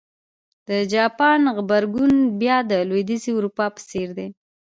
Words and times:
د 0.67 0.69
جاپان 0.93 1.41
غبرګون 1.55 2.13
بیا 2.41 2.57
د 2.71 2.73
لوېدیځې 2.89 3.31
اروپا 3.37 3.65
په 3.75 3.81
څېر 3.89 4.07
و. 4.15 4.17